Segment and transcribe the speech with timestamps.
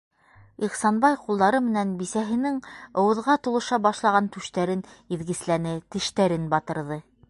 [0.67, 2.57] -Ихсанбай ҡулдары менән бисәһенең
[3.03, 4.85] ыуыҙға тулыша башлаған түштәрен
[5.19, 7.05] иҙгесләне, тештәрен батырҙы.